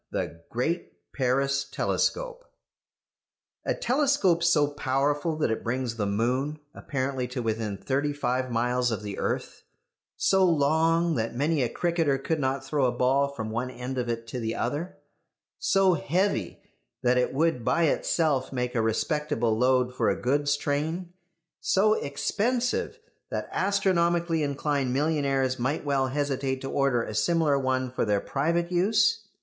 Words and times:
THE 0.09 0.41
GREAT 0.49 0.93
PARIS 1.13 1.63
TELESCOPE 1.65 2.43
A 3.67 3.75
telescope 3.75 4.41
so 4.43 4.65
powerful 4.65 5.35
that 5.37 5.51
it 5.51 5.63
brings 5.63 5.95
the 5.95 6.07
moon 6.07 6.57
apparently 6.73 7.27
to 7.27 7.43
within 7.43 7.77
thirty 7.77 8.11
five 8.11 8.49
miles 8.49 8.89
of 8.89 9.03
the 9.03 9.19
earth; 9.19 9.61
so 10.17 10.43
long 10.43 11.13
that 11.17 11.35
many 11.35 11.61
a 11.61 11.69
cricketer 11.69 12.17
could 12.17 12.39
not 12.39 12.65
throw 12.65 12.85
a 12.85 12.91
ball 12.91 13.27
from 13.27 13.51
one 13.51 13.69
end 13.69 13.99
of 13.99 14.09
it 14.09 14.25
to 14.29 14.39
the 14.39 14.55
other; 14.55 14.97
so 15.59 15.93
heavy 15.93 16.63
that 17.03 17.19
it 17.19 17.31
would 17.31 17.63
by 17.63 17.83
itself 17.83 18.51
make 18.51 18.73
a 18.73 18.81
respectable 18.81 19.55
load 19.55 19.93
for 19.93 20.09
a 20.09 20.19
goods 20.19 20.57
train; 20.57 21.13
so 21.59 21.93
expensive 21.93 22.97
that 23.29 23.47
astronomically 23.51 24.41
inclined 24.41 24.91
millionaires 24.93 25.59
might 25.59 25.85
well 25.85 26.07
hesitate 26.07 26.59
to 26.59 26.71
order 26.71 27.03
a 27.03 27.13
similar 27.13 27.59
one 27.59 27.91
for 27.91 28.03
their 28.03 28.19
private 28.19 28.71
use. 28.71 29.27